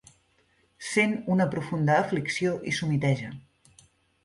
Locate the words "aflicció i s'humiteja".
2.05-3.33